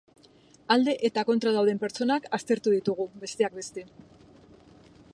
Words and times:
Alde 0.75 0.95
eta 1.09 1.25
kontra 1.27 1.53
dauden 1.57 1.83
pertsonak 1.85 2.27
aztertu 2.39 2.75
ditugu, 2.79 3.09
besteak 3.27 3.63
beste. 3.63 3.89